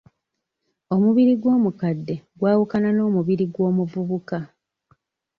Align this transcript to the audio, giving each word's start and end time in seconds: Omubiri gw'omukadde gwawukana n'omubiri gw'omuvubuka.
Omubiri 0.95 1.33
gw'omukadde 1.41 2.15
gwawukana 2.39 2.89
n'omubiri 2.93 3.45
gw'omuvubuka. 3.53 4.37